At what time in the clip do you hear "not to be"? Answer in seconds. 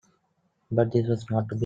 1.29-1.59